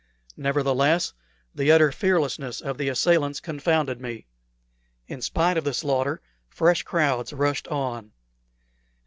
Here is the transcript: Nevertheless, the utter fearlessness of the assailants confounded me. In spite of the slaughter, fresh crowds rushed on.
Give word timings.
Nevertheless, 0.35 1.13
the 1.53 1.71
utter 1.71 1.91
fearlessness 1.91 2.59
of 2.59 2.79
the 2.79 2.89
assailants 2.89 3.39
confounded 3.39 4.01
me. 4.01 4.25
In 5.07 5.21
spite 5.21 5.57
of 5.57 5.63
the 5.63 5.75
slaughter, 5.75 6.23
fresh 6.49 6.81
crowds 6.81 7.33
rushed 7.33 7.67
on. 7.67 8.11